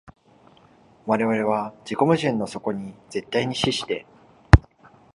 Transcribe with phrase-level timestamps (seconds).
[1.05, 4.07] 我々は自己矛盾の底に絶対に死して、